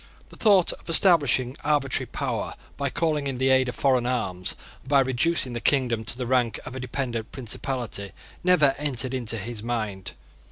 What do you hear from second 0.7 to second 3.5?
of establishing arbitrary power, by calling in the